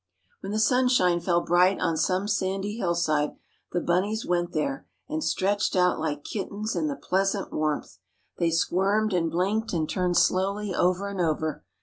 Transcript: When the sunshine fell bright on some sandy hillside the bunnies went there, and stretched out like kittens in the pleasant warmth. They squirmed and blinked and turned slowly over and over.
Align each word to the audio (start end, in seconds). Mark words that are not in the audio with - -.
When 0.39 0.51
the 0.51 0.57
sunshine 0.57 1.19
fell 1.19 1.41
bright 1.41 1.79
on 1.79 1.95
some 1.95 2.27
sandy 2.27 2.75
hillside 2.77 3.35
the 3.71 3.79
bunnies 3.79 4.25
went 4.25 4.51
there, 4.51 4.87
and 5.07 5.23
stretched 5.23 5.75
out 5.75 5.99
like 5.99 6.23
kittens 6.23 6.75
in 6.75 6.87
the 6.87 6.95
pleasant 6.95 7.53
warmth. 7.53 7.99
They 8.39 8.49
squirmed 8.49 9.13
and 9.13 9.29
blinked 9.29 9.73
and 9.73 9.87
turned 9.87 10.17
slowly 10.17 10.73
over 10.73 11.07
and 11.07 11.21
over. 11.21 11.63